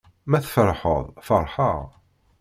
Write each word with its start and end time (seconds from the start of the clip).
Ma 0.29 0.39
tfeṛḥeḍ 0.43 1.03
feṛḥeƔ. 1.27 1.79